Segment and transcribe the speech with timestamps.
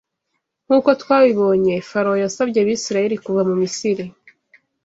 [0.65, 4.03] Nk’uko twabibonye Farawo yasabye Abisirayeli kuva mu Misiri